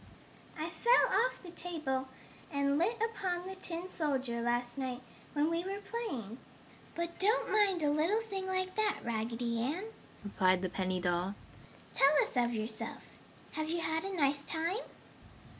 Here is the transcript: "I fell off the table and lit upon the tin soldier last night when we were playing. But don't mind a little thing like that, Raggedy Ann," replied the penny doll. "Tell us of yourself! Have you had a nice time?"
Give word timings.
"I 0.57 0.67
fell 0.71 1.13
off 1.27 1.43
the 1.43 1.51
table 1.51 2.07
and 2.51 2.79
lit 2.79 2.99
upon 3.13 3.45
the 3.45 3.55
tin 3.55 3.87
soldier 3.87 4.41
last 4.41 4.75
night 4.79 5.03
when 5.33 5.47
we 5.47 5.63
were 5.63 5.79
playing. 5.79 6.39
But 6.95 7.19
don't 7.19 7.51
mind 7.51 7.83
a 7.83 7.91
little 7.91 8.21
thing 8.21 8.47
like 8.47 8.73
that, 8.77 9.01
Raggedy 9.03 9.61
Ann," 9.61 9.85
replied 10.23 10.63
the 10.63 10.69
penny 10.69 10.99
doll. 10.99 11.35
"Tell 11.93 12.13
us 12.23 12.35
of 12.35 12.51
yourself! 12.51 13.03
Have 13.51 13.69
you 13.69 13.81
had 13.81 14.03
a 14.03 14.15
nice 14.17 14.43
time?" 14.43 14.77